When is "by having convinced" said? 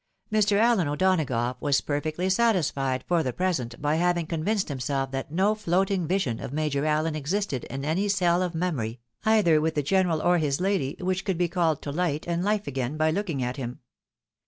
3.79-4.69